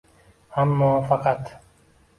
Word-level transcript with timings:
Ammo 0.63 0.89
faqat 1.13 1.55